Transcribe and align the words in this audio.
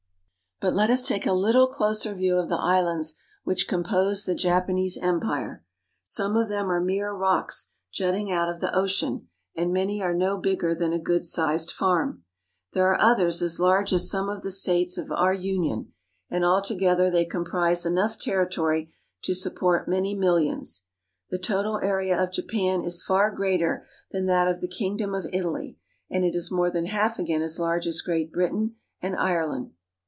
But 0.63 0.75
let 0.75 0.91
us 0.91 1.07
take 1.07 1.25
a 1.25 1.33
little 1.33 1.65
closer 1.65 2.13
view 2.13 2.37
of 2.37 2.47
the 2.47 2.59
islands 2.59 3.15
which 3.43 3.67
compose 3.67 4.25
the 4.25 4.35
Japanese 4.35 4.95
Empire. 4.95 5.65
Some 6.03 6.37
of 6.37 6.49
them 6.49 6.69
are 6.69 6.79
mere 6.79 7.13
rocks 7.13 7.73
jutting 7.91 8.31
out 8.31 8.47
of 8.47 8.59
the 8.59 8.71
ocean, 8.77 9.27
and 9.55 9.73
many 9.73 10.03
are 10.03 10.13
no 10.13 10.37
bigger 10.37 10.75
than 10.75 10.93
a 10.93 10.99
good 10.99 11.25
sized 11.25 11.71
farm. 11.71 12.25
There 12.73 12.87
are 12.93 13.01
others 13.01 13.41
as 13.41 13.59
large 13.59 13.91
as 13.91 14.07
some 14.07 14.29
of 14.29 14.43
the 14.43 14.51
states 14.51 14.99
of 14.99 15.11
our 15.11 15.33
Union, 15.33 15.93
and 16.29 16.45
all 16.45 16.61
together 16.61 17.09
they 17.09 17.25
com 17.25 17.43
prise 17.43 17.83
enough 17.83 18.19
territory 18.19 18.93
to 19.23 19.33
support 19.33 19.89
many 19.89 20.13
millions. 20.13 20.83
The 21.31 21.39
total 21.39 21.79
area 21.79 22.21
of 22.21 22.31
Japan 22.33 22.83
is 22.83 23.01
far 23.01 23.31
greater 23.31 23.87
than 24.11 24.27
that 24.27 24.47
of 24.47 24.61
the 24.61 24.67
Kingdom 24.67 25.15
of 25.15 25.25
Italy, 25.33 25.79
and 26.07 26.23
it 26.23 26.35
is 26.35 26.51
more 26.51 26.69
than 26.69 26.85
half 26.85 27.17
again 27.17 27.41
as 27.41 27.57
large 27.57 27.87
as 27.87 28.01
Great 28.03 28.31
Britain 28.31 28.75
and 29.01 29.15
Ireland. 29.15 29.71